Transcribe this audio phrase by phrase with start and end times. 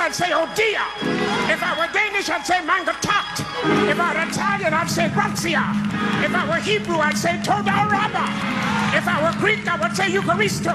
[0.00, 0.80] I'd say oh dear.
[1.52, 3.44] If I were Danish, I'd say mangatat.
[3.90, 5.60] If I were Italian, I'd say grazia.
[6.24, 8.24] If I were Hebrew, I'd say toda raba.
[8.96, 10.72] If I were Greek, I would say Eucharisto.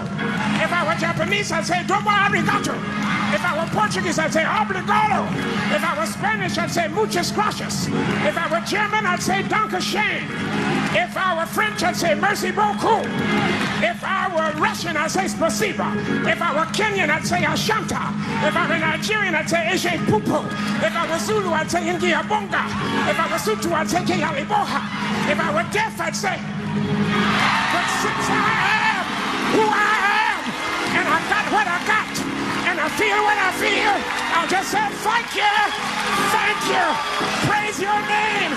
[0.61, 2.77] If I were Japanese, I'd say domo arigato.
[3.33, 5.25] If I were Portuguese, I'd say obrigado.
[5.73, 7.87] If I were Spanish, I'd say muchas gracias.
[8.29, 10.74] If I were German, I'd say danke schön.
[10.95, 13.03] If I were French, I'd say merci beaucoup.
[13.83, 15.91] If I were Russian, I'd say spasiba.
[16.25, 17.99] If I were Kenyan, I'd say ashanta.
[18.47, 20.39] If I were Nigerian, I'd say eje pupu.
[20.81, 22.63] If I were Zulu, I'd say ingiabonga.
[23.11, 24.81] If I were Sutu, I'd say kealiboha.
[25.29, 28.47] If I were deaf, I'd say, but since I
[28.95, 29.05] am
[29.51, 29.95] who I
[30.31, 30.39] am,
[30.95, 32.13] and I got what I got,
[32.71, 33.95] and I feel what I feel,
[34.35, 35.55] I'll just say thank you,
[36.31, 36.85] thank you,
[37.51, 38.55] praise your name,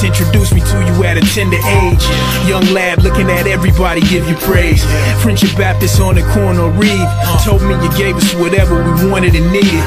[0.00, 2.04] Pops introduced me to you at a tender age.
[2.48, 4.82] Young lad looking at everybody give you praise.
[5.22, 7.06] Friendship Baptist on the corner read.
[7.44, 9.84] Told me you gave us whatever we wanted and needed.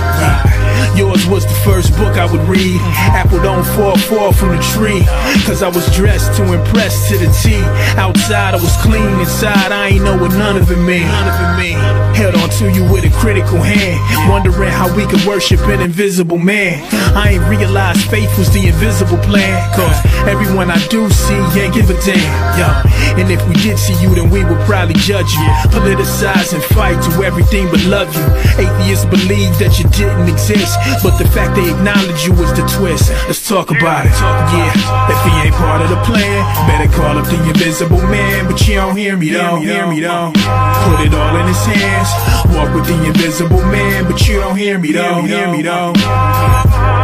[0.95, 2.79] Yours was the first book I would read.
[3.17, 5.01] Apple don't fall far from the tree.
[5.45, 7.57] Cause I was dressed to impress to the T.
[7.97, 11.07] Outside I was clean, inside I ain't know what none of it mean.
[11.07, 11.77] None of it mean.
[12.13, 13.97] Held on to you with a critical hand.
[14.29, 16.83] Wondering how we could worship an invisible man.
[17.15, 19.57] I ain't realized faith was the invisible plan.
[19.73, 22.17] Cause everyone I do see ain't give a damn.
[22.57, 22.83] Yeah.
[23.17, 25.47] And if we did see you, then we would probably judge you.
[25.69, 28.25] Politicize and fight to everything but love you.
[28.57, 30.77] Atheists believe that you didn't exist.
[31.03, 33.11] But the fact they acknowledge you is the twist.
[33.27, 34.15] Let's talk about it.
[34.53, 35.13] Yeah.
[35.13, 38.47] If he ain't part of the plan, better call up the invisible man.
[38.49, 39.57] But you don't hear me though.
[39.57, 40.31] Hear me though.
[40.33, 42.09] Put it all in his hands.
[42.55, 44.05] Walk with the invisible man.
[44.05, 45.21] But you don't hear me though.
[45.21, 45.93] Hear me though.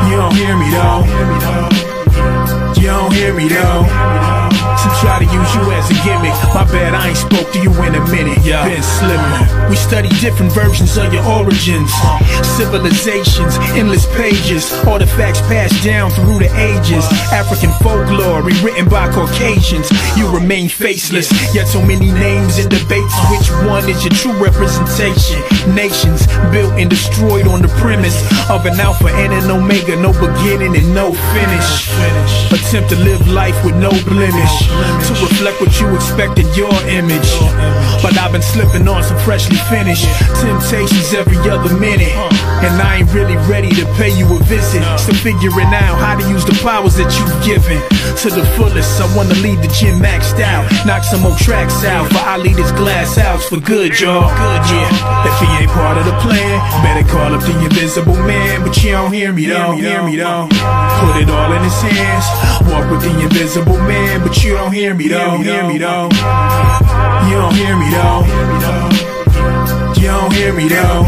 [0.09, 1.98] You don't hear me though.
[2.75, 4.38] You don't hear me though.
[4.99, 6.35] Try to use you as a gimmick.
[6.53, 8.37] My bad, I ain't spoke to you in a minute.
[8.43, 8.67] Yeah.
[8.67, 9.69] Been slimming.
[9.69, 11.89] We study different versions of your origins.
[12.43, 17.05] Civilizations, endless pages, artifacts passed down through the ages.
[17.31, 19.89] African folklore rewritten by Caucasians.
[20.17, 23.15] You remain faceless, yet so many names in debates.
[23.31, 25.39] Which one is your true representation?
[25.73, 30.75] Nations built and destroyed on the premise of an alpha and an omega, no beginning
[30.75, 31.87] and no finish.
[32.51, 34.55] Attempt to live life with no blemish,
[35.07, 37.29] to reflect what you expect in your image.
[38.01, 40.07] But I've been slipping on some freshly finished
[40.39, 42.15] temptations every other minute,
[42.63, 44.81] and I ain't really ready to pay you a visit.
[44.97, 47.81] Still figuring out how to use the powers that you've given
[48.23, 49.01] to the fullest.
[49.01, 52.55] I wanna leave the gym maxed out, knock some more tracks out, but I leave
[52.55, 54.31] this glass house for good, y'all.
[54.31, 55.27] Good, yeah.
[55.27, 58.63] If he ain't part of the plan, better call up the invisible man.
[58.63, 59.73] But you don't hear me though.
[59.73, 60.47] Hear me though.
[61.03, 62.25] Put it all in his hands.
[62.71, 65.35] Walk with the invisible man, but you don't hear me though.
[65.43, 66.07] Hear me though.
[67.27, 68.23] You don't hear me though.
[69.99, 71.03] You don't hear me though.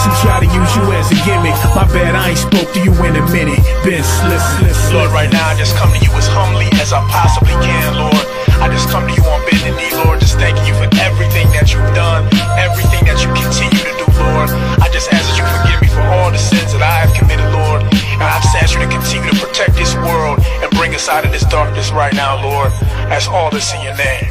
[0.00, 1.52] Some try to use you as a gimmick.
[1.76, 3.60] My bad, I ain't spoke to you in a minute.
[3.84, 4.96] Been slip, slip, slip.
[4.96, 8.24] Lord, right now I just come to you as humbly as I possibly can, Lord.
[8.64, 11.72] I just come to you on bending knee, Lord, just thanking you for everything that
[11.76, 12.24] you've done,
[12.56, 14.50] everything that you continue to do, Lord.
[14.84, 17.48] I just ask that you forgive me for all the sins that I have committed,
[17.52, 17.82] Lord.
[17.82, 21.24] And I just ask you to continue to protect this world and bring us out
[21.24, 22.72] of this darkness right now, Lord.
[23.08, 24.30] That's all this in your name.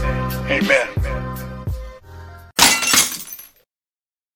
[0.49, 0.87] Amen.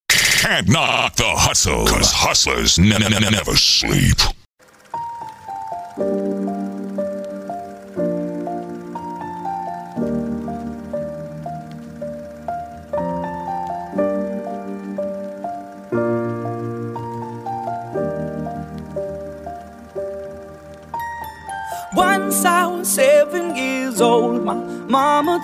[0.10, 4.18] Can't knock the hustle, cause hustlers never sleep.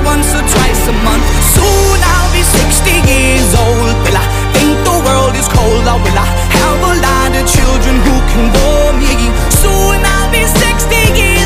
[0.00, 1.24] once or twice a month.
[1.56, 3.94] Soon I'll be 60 years old.
[4.04, 5.84] Will I think the world is cold?
[5.88, 6.28] Oh, or will I
[6.58, 9.12] have a lot of children who can bore me?
[9.62, 11.41] Soon I'll be 60 years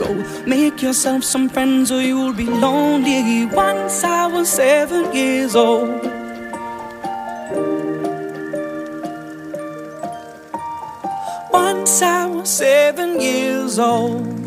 [0.00, 0.14] Go
[0.46, 3.44] make yourself some friends or you'll be lonely.
[3.44, 5.90] Once I was seven years old.
[11.52, 14.39] Once I was seven years old.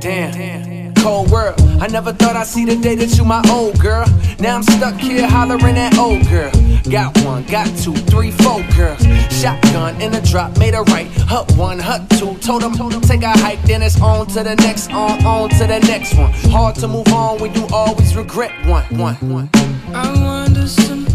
[0.00, 0.94] Damn.
[0.94, 1.60] Cold world.
[1.80, 4.06] I never thought I'd see the day that you my old girl.
[4.38, 6.50] Now I'm stuck here hollering at old girl.
[6.90, 9.02] Got one, got two, three, four girls.
[9.30, 11.06] Shotgun in a drop, made a right.
[11.28, 12.36] Hut one, hut two.
[12.38, 15.48] Told them, told them take a hike, then it's on to the next, on, on
[15.50, 16.32] to the next one.
[16.50, 19.50] Hard to move on when you always regret one, one, one.
[19.94, 21.05] I wonder sometimes,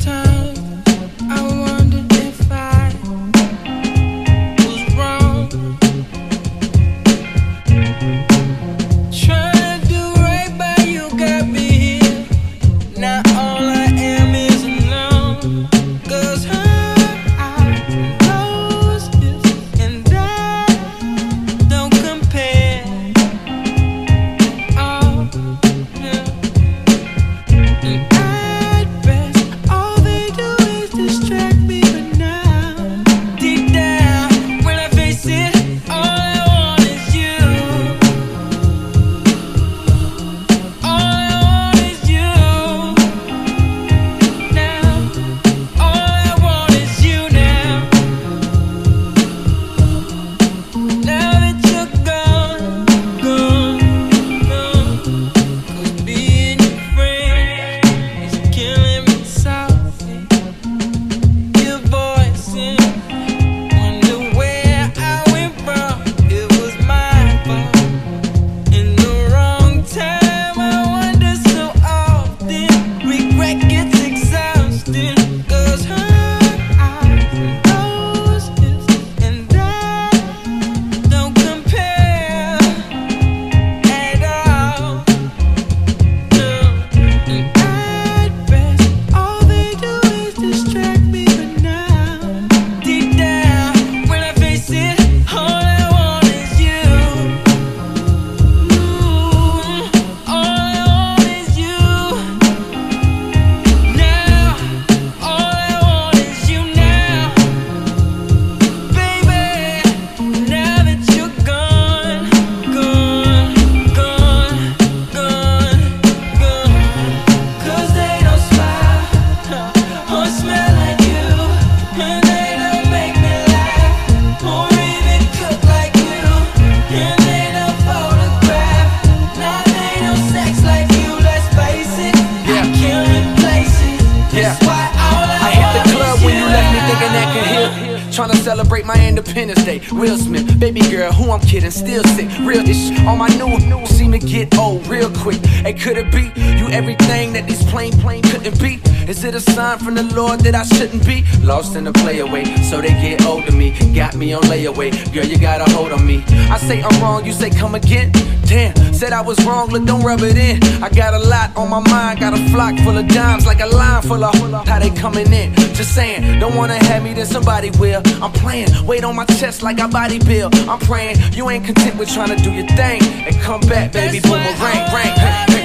[137.14, 139.82] that can heal trying to celebrate my Independence Day.
[139.92, 142.28] Will Smith, baby girl, who I'm kidding, still sick.
[142.42, 145.44] Real ish, all my new new seem to get old real quick.
[145.46, 146.24] Hey, could it be
[146.60, 148.82] you everything that these plain plain couldn't be?
[149.08, 152.46] Is it a sign from the Lord that I shouldn't be lost in the playaway?
[152.66, 154.92] So they get old to me, got me on layaway.
[155.14, 156.24] Girl, you got a hold on me.
[156.50, 158.12] I say I'm wrong, you say come again.
[158.46, 160.62] Damn, said I was wrong, look, don't rub it in.
[160.84, 163.68] I got a lot on my mind, got a flock full of dimes, like a
[163.68, 164.36] line full of
[164.68, 165.56] how they coming in.
[165.74, 168.01] Just saying, don't wanna have me, then somebody will.
[168.22, 170.56] I'm playing, weight on my chest like I body build.
[170.70, 174.20] I'm praying, you ain't content with trying to do your thing and come back, baby,
[174.20, 175.18] boomerang, rank.
[175.18, 175.61] Hey,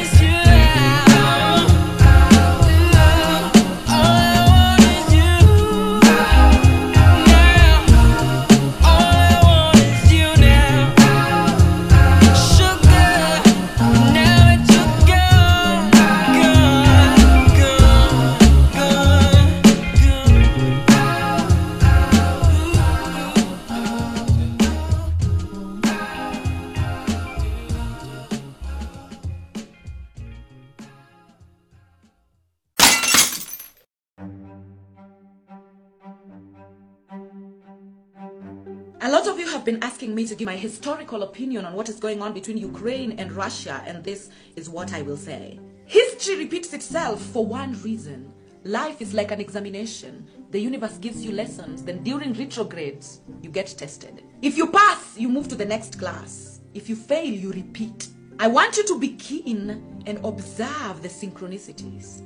[40.26, 44.02] to give my historical opinion on what is going on between Ukraine and Russia, and
[44.02, 45.58] this is what I will say.
[45.84, 48.32] History repeats itself for one reason.
[48.64, 50.26] Life is like an examination.
[50.50, 54.24] The universe gives you lessons, then during retrogrades, you get tested.
[54.42, 56.60] If you pass, you move to the next class.
[56.74, 58.08] If you fail, you repeat.
[58.38, 62.22] I want you to be keen and observe the synchronicities.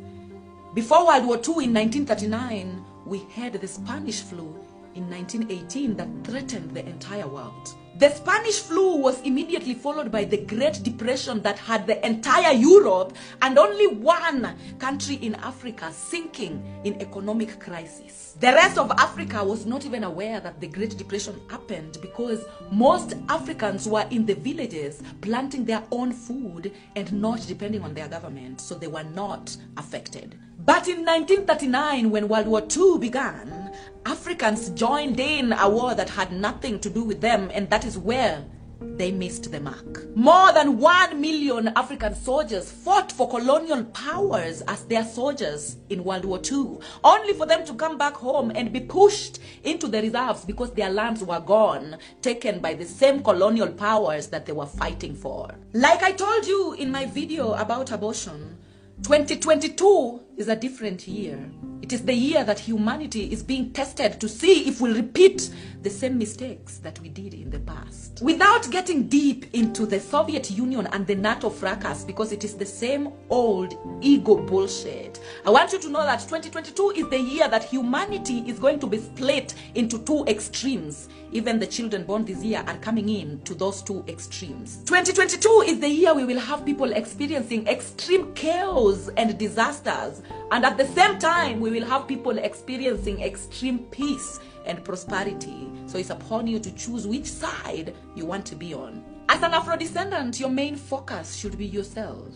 [0.74, 4.56] Before World War II in 1939, we had the Spanish flu
[4.94, 7.74] in 1918 that threatened the entire world.
[8.00, 13.12] The Spanish flu was immediately followed by the Great Depression that had the entire Europe
[13.42, 18.36] and only one country in Africa sinking in economic crisis.
[18.40, 22.42] The rest of Africa was not even aware that the Great Depression happened because
[22.72, 28.08] most Africans were in the villages planting their own food and not depending on their
[28.08, 30.38] government, so they were not affected.
[30.64, 33.72] But in 1939, when World War II began,
[34.04, 37.96] Africans joined in a war that had nothing to do with them, and that is
[37.96, 38.44] where
[38.80, 40.06] they missed the mark.
[40.14, 46.26] More than one million African soldiers fought for colonial powers as their soldiers in World
[46.26, 50.44] War II, only for them to come back home and be pushed into the reserves
[50.44, 55.14] because their lands were gone, taken by the same colonial powers that they were fighting
[55.14, 55.54] for.
[55.72, 58.58] Like I told you in my video about abortion,
[59.02, 61.38] 2022 is a different year.
[61.82, 65.50] It is the year that humanity is being tested to see if we'll repeat
[65.82, 68.20] the same mistakes that we did in the past.
[68.22, 72.66] Without getting deep into the Soviet Union and the NATO fracas, because it is the
[72.66, 77.64] same old ego bullshit, I want you to know that 2022 is the year that
[77.64, 81.08] humanity is going to be split into two extremes.
[81.32, 84.78] Even the children born this year are coming in to those two extremes.
[84.84, 90.22] 2022 is the year we will have people experiencing extreme chaos and disasters.
[90.52, 95.68] And at the same time, we will have people experiencing extreme peace and prosperity.
[95.86, 99.04] So it's upon you to choose which side you want to be on.
[99.28, 102.34] As an Afro descendant, your main focus should be yourself.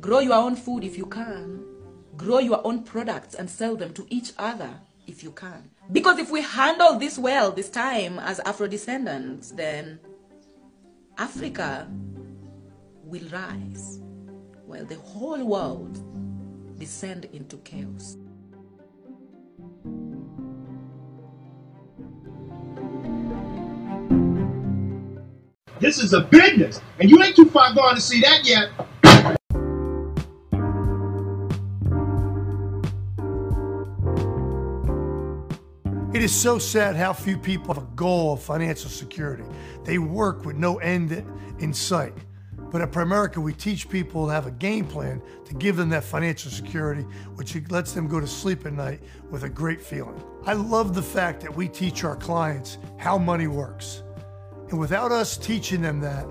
[0.00, 1.64] Grow your own food if you can.
[2.16, 4.70] Grow your own products and sell them to each other
[5.06, 5.70] if you can.
[5.90, 9.98] Because if we handle this well this time as Afro descendants, then
[11.18, 11.88] Africa
[13.02, 14.00] will rise
[14.66, 16.02] while the whole world
[16.78, 18.16] descend into chaos.
[25.78, 28.70] This is a business, and you ain't too far gone to see that yet.
[36.14, 39.44] It is so sad how few people have a goal of financial security.
[39.84, 41.22] They work with no end
[41.58, 42.14] in sight.
[42.70, 46.04] But at Primerica, we teach people to have a game plan to give them that
[46.04, 47.02] financial security,
[47.36, 50.20] which lets them go to sleep at night with a great feeling.
[50.44, 54.02] I love the fact that we teach our clients how money works.
[54.70, 56.26] And without us teaching them that,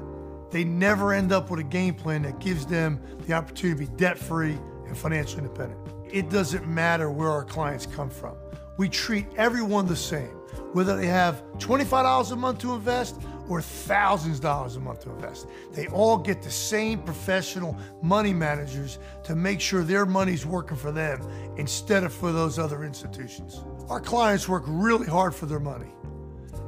[0.51, 3.97] they never end up with a game plan that gives them the opportunity to be
[3.97, 5.79] debt free and financially independent.
[6.11, 8.35] It doesn't matter where our clients come from.
[8.77, 10.35] We treat everyone the same,
[10.73, 15.11] whether they have $25 a month to invest or thousands of dollars a month to
[15.11, 15.47] invest.
[15.71, 20.91] They all get the same professional money managers to make sure their money's working for
[20.91, 21.21] them
[21.57, 23.61] instead of for those other institutions.
[23.89, 25.91] Our clients work really hard for their money.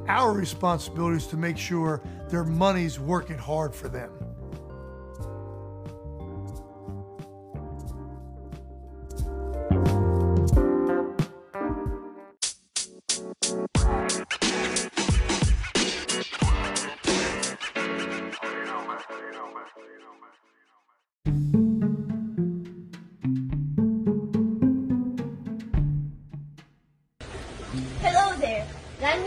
[0.06, 4.10] Our responsibility is to make sure their money's working hard for them.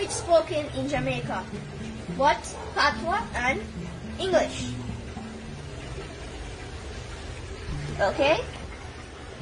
[0.01, 1.43] Language spoken in Jamaica?
[2.17, 2.39] What?
[2.75, 3.61] Patois and
[4.19, 4.73] English.
[7.99, 8.41] Okay?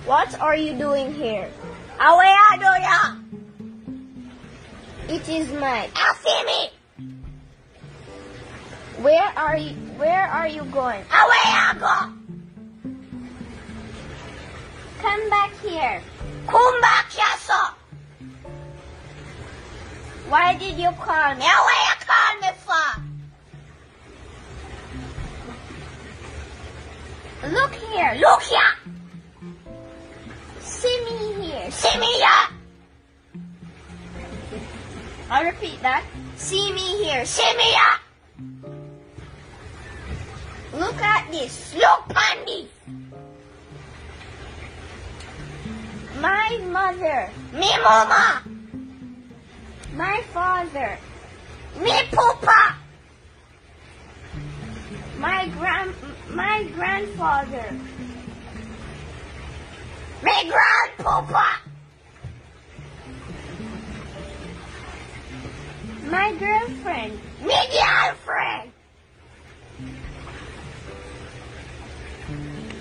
[0.06, 1.50] What are you doing here?
[2.00, 3.24] Aweadoya!
[5.08, 6.70] It is my Afimi!
[9.02, 11.04] Where are you where are you going?
[11.06, 12.14] Aweago!
[15.00, 16.02] Come back here.
[16.48, 17.69] Come back yaso!
[20.30, 21.42] Why did you call me?
[21.42, 22.90] Why you call me for?
[27.50, 28.14] Look here.
[28.22, 28.74] Look here.
[30.60, 31.72] See me here.
[31.72, 32.46] See me here.
[35.32, 36.06] I'll repeat that.
[36.36, 37.26] See me here.
[37.26, 38.00] See me here.
[40.76, 41.74] Look at this.
[41.74, 42.70] Look, Pandy.
[46.22, 47.32] My mother.
[47.52, 48.59] Me mama.
[50.00, 50.98] My father.
[51.78, 52.78] Me papa.
[55.18, 55.94] My grand
[56.30, 57.78] my grandfather.
[60.24, 61.48] Me grandpapa.
[66.06, 67.20] My girlfriend.
[67.42, 68.72] Me girlfriend.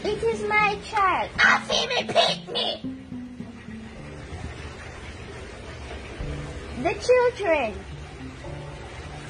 [0.04, 1.31] It is my child.
[1.37, 2.97] I see me pick me.
[6.82, 7.74] The children.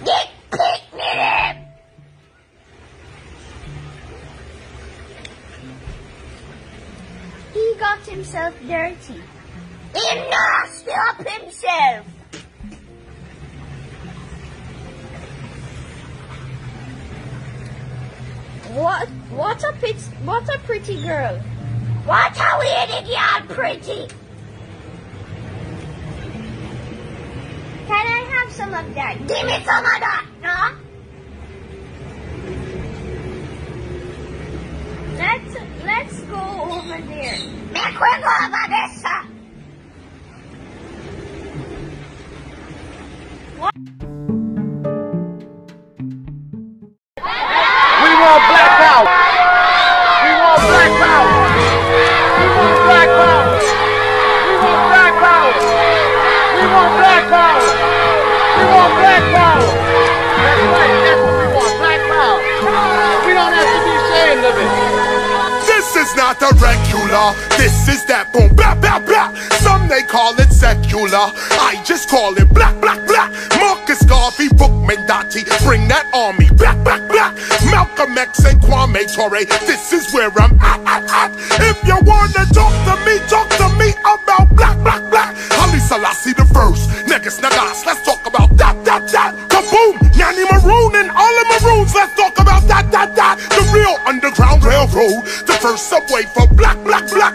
[0.05, 1.59] Get pick me.
[7.55, 9.23] He got himself dirty.
[9.95, 12.07] He nasty up himself.
[18.75, 19.09] What?
[19.31, 21.39] What a pit, What a pretty girl.
[22.05, 24.09] What a weird girl, pretty.
[27.89, 29.17] Can I have some of that?
[29.19, 30.75] Give me some of that, no?
[35.17, 36.43] Let's let's go
[36.75, 37.39] over there.
[37.71, 38.91] Make we go over there,
[71.19, 73.33] I just call it black, black, black.
[73.59, 77.35] Marcus Garvey, Boukman Dutty, bring that army back, back, back.
[77.67, 81.31] Malcolm X and Kwame Ture, this is where I'm at, at, at.
[81.59, 85.35] If you wanna talk to me, talk to me about black, black, black.
[85.59, 89.35] Haile Selassie the first, Negus Nagas, let's talk about that, that, that.
[89.51, 93.39] Kaboom, Nanny Maroon and all the Maroons, let's talk about that, that, that.
[93.51, 97.35] The real Underground Railroad, the first subway for black, black, black.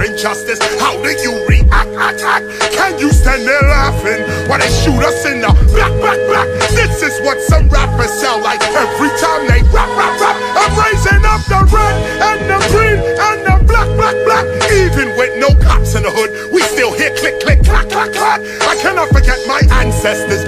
[0.00, 2.46] Injustice, how do you react, act, act?
[2.72, 6.48] Can you stand there laughing while they shoot us in the black, black, black?
[6.72, 10.36] This is what some rappers sound like every time they rap, rap, rap.
[10.56, 14.46] I'm raising up the red and the green and the black, black, black.
[14.72, 18.40] Even with no cops in the hood, we still hear click, click, clack, clack, clack.
[18.64, 20.47] I cannot forget my ancestors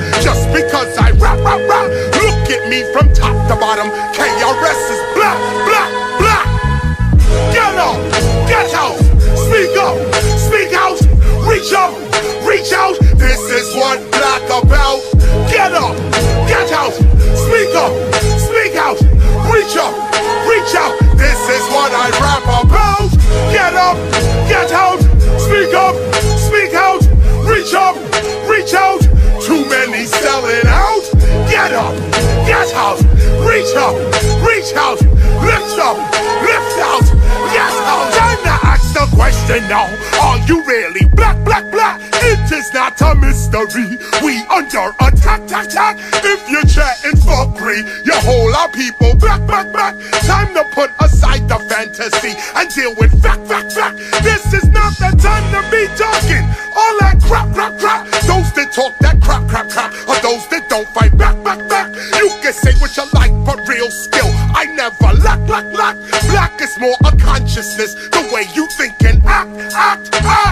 [40.31, 42.01] Are you really black, black, black?
[42.23, 43.99] It is not a mystery.
[44.23, 45.97] We under attack, attack, attack.
[46.23, 49.97] If you're chatting fuckery, you whole our people black, black, black.
[50.23, 53.97] Time to put aside the fantasy and deal with fact, fact, fact.
[54.23, 58.07] This is not the time to be talking all that crap, crap, crap.
[58.31, 61.89] Those that talk that crap, crap, crap, are those that don't fight back, back, back.
[62.15, 65.97] You can say what you like, but real skill, I never lack, lack, lack.
[66.31, 69.00] Black is more a consciousness, the way you think
[69.41, 70.50] and act, act,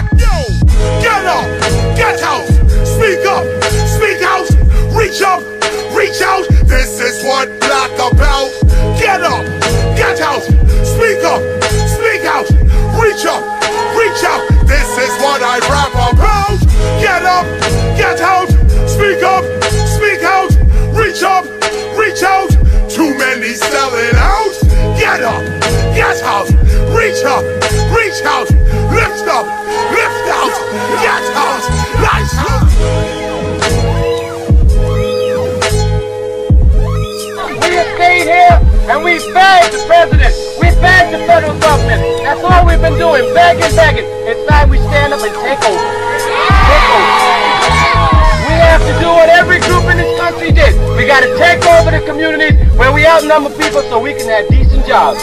[52.05, 55.21] communities where we outnumber people so we can have decent jobs.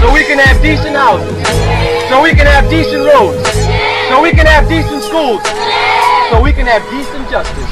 [0.00, 1.30] So we can have decent houses.
[2.08, 3.48] So we can have decent roads.
[4.08, 5.42] So we can have decent schools.
[6.30, 7.70] So we can have decent justice.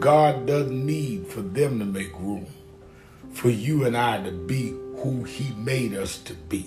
[0.00, 2.46] God doesn't need for them to make room
[3.32, 6.66] for you and I to be who he made us to be.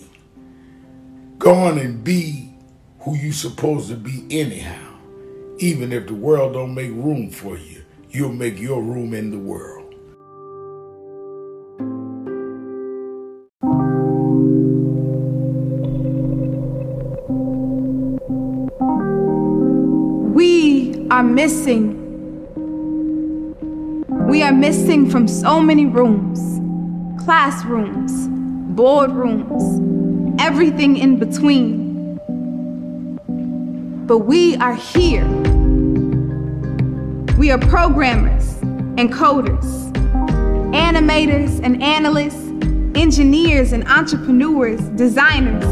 [1.41, 2.53] Go on and be
[2.99, 4.93] who you supposed to be anyhow.
[5.57, 9.39] Even if the world don't make room for you, you'll make your room in the
[9.39, 9.91] world.
[20.35, 21.97] We are missing.
[24.27, 26.39] We are missing from so many rooms,
[27.25, 28.11] classrooms,
[28.77, 30.00] boardrooms,
[30.41, 32.17] everything in between.
[34.07, 35.27] But we are here.
[37.37, 38.57] We are programmers
[38.97, 39.93] and coders,
[40.73, 42.47] animators and analysts,
[42.99, 45.65] engineers and entrepreneurs, designers,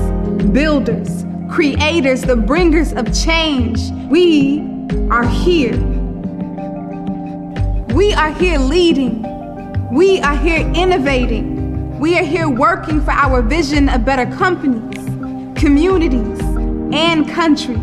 [0.52, 3.80] builders, creators, the bringers of change.
[4.12, 4.62] We
[5.10, 5.78] are here.
[7.96, 9.26] We are here leading.
[9.92, 11.59] We are here innovating.
[12.00, 15.04] We are here working for our vision of better companies,
[15.60, 16.40] communities,
[16.94, 17.78] and countries.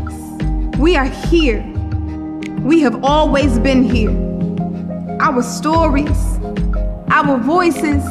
[0.78, 1.62] We are here.
[2.62, 4.08] We have always been here.
[5.20, 6.38] Our stories,
[7.10, 8.02] our voices,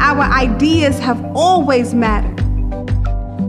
[0.00, 2.44] our ideas have always mattered,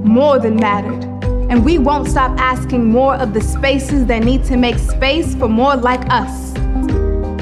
[0.05, 1.03] more than mattered.
[1.49, 5.49] And we won't stop asking more of the spaces that need to make space for
[5.49, 6.55] more like us.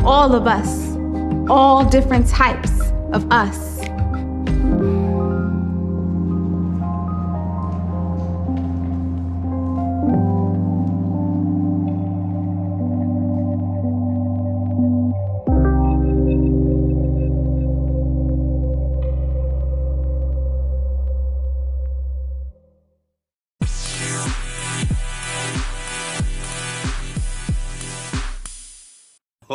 [0.05, 0.95] All of us,
[1.49, 2.71] all different types
[3.11, 3.72] of us.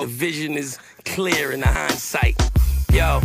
[0.00, 2.36] The vision is clear in the hindsight.
[2.92, 3.20] Yo.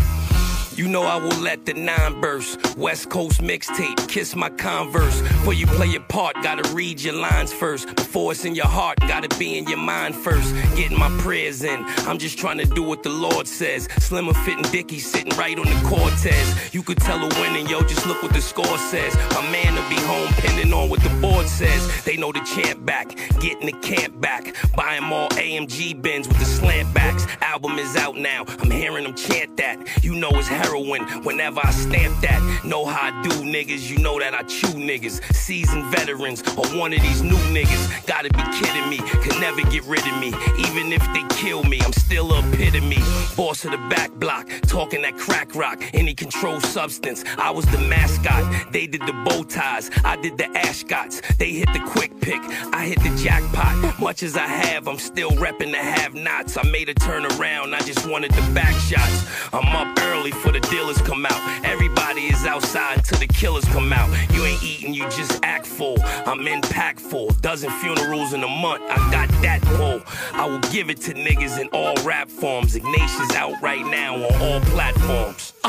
[0.76, 2.76] You know I will let the nine burst.
[2.78, 5.22] West Coast mixtape, kiss my converse.
[5.22, 7.96] Before you play your part, gotta read your lines first.
[7.96, 10.52] Before it's in your heart, gotta be in your mind first.
[10.76, 11.86] Getting my prayers in.
[12.08, 13.88] I'm just trying to do what the Lord says.
[14.00, 16.74] Slimmer fitting Dickie sitting right on the Cortez.
[16.74, 19.16] You could tell a winning, yo, just look what the score says.
[19.32, 22.04] My man will be home, pending on what the board says.
[22.04, 23.10] They know the champ back,
[23.40, 24.56] getting the camp back.
[24.76, 27.28] Buying more AMG Benz with the slant backs.
[27.42, 30.04] Album is out now, I'm hearing them chant that.
[30.04, 32.42] You know it's heroin whenever I stamp that.
[32.64, 35.22] Know how I do niggas, you know that I chew niggas.
[35.34, 38.06] Seasoned veterans or one of these new niggas.
[38.08, 40.30] Gotta be kidding me, can never get rid of me.
[40.68, 43.02] Even if they kill me, I'm still a epitome.
[43.36, 45.82] Boss of the back block, talking that crack rock.
[45.94, 48.72] Any controlled substance, I was the mascot.
[48.72, 51.22] They did the bow ties, I did the ascots.
[51.38, 52.42] They hit the quick pick,
[52.74, 54.00] I hit the jackpot.
[54.00, 56.58] Much as I have, I'm still repping the have nots.
[56.58, 59.26] I made a turn around, I just wanted the back shots.
[59.52, 61.66] I'm up early for the dealers come out.
[61.66, 64.10] Everybody is outside till the killers come out.
[64.32, 65.98] You ain't eating, you just act full.
[66.02, 67.42] I'm impactful.
[67.42, 70.02] Dozen funerals in a month, I got that pull.
[70.34, 72.76] I will give it to niggas in all rap forms.
[72.76, 75.54] Ignatius out right now on all platforms.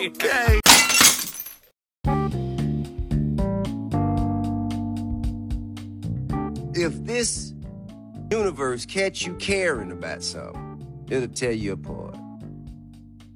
[0.00, 0.60] okay.
[6.80, 7.54] If this
[8.30, 12.14] universe catch you caring about something, it'll tear you apart.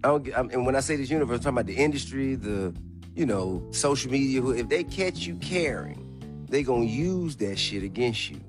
[0.05, 2.35] I don't, get- I'm, and when I say this universe, I'm talking about the industry,
[2.35, 2.75] the
[3.15, 4.41] you know, social media.
[4.41, 5.99] who- If they catch you caring,
[6.49, 8.41] they gonna use that shit against you.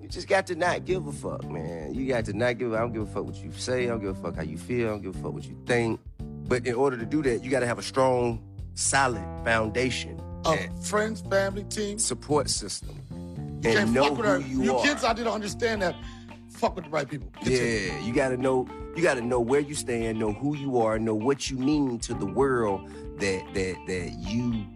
[0.00, 1.94] You just got to not give a fuck, man.
[1.94, 2.72] You got to not give.
[2.74, 3.84] I don't give a fuck what you say.
[3.84, 4.88] I don't give a fuck how you feel.
[4.88, 6.00] I don't give a fuck what you think.
[6.48, 8.42] But in order to do that, you got to have a strong,
[8.74, 11.98] solid foundation, Of friends, family, team.
[11.98, 14.82] support system, You and can't know fuck with who you, You, are.
[14.84, 15.94] kids out there don't understand that.
[16.50, 17.28] Fuck with the right people.
[17.44, 18.66] Yeah, you gotta know.
[18.98, 22.14] You gotta know where you stand, know who you are, know what you mean to
[22.14, 24.66] the world that that that you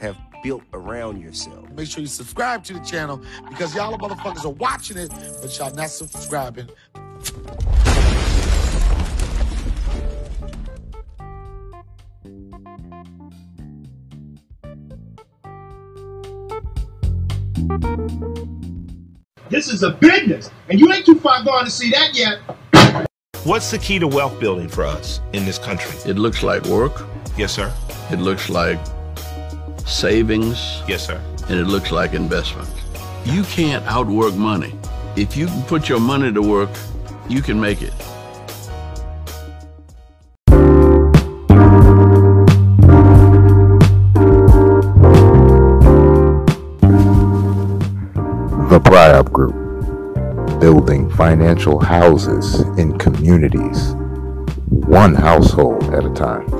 [0.00, 1.70] have built around yourself.
[1.70, 5.72] Make sure you subscribe to the channel because y'all motherfuckers are watching it, but y'all
[5.76, 6.68] not subscribing.
[19.48, 22.38] This is a business, and you ain't too far gone to see that yet.
[23.46, 25.96] What's the key to wealth building for us in this country?
[26.04, 27.06] It looks like work.
[27.38, 27.72] Yes, sir.
[28.10, 28.76] It looks like
[29.86, 30.82] savings.
[30.88, 31.22] Yes, sir.
[31.48, 32.68] And it looks like investment.
[33.24, 34.74] You can't outwork money.
[35.14, 36.70] If you can put your money to work,
[37.28, 37.92] you can make it.
[51.26, 53.94] Financial houses in communities,
[54.68, 56.55] one household at a time.